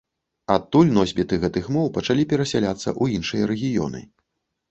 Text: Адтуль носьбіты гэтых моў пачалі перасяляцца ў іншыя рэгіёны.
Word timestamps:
Адтуль 0.53 0.93
носьбіты 0.95 1.37
гэтых 1.43 1.65
моў 1.75 1.91
пачалі 1.97 2.25
перасяляцца 2.33 2.89
ў 3.01 3.05
іншыя 3.19 3.43
рэгіёны. 3.51 4.01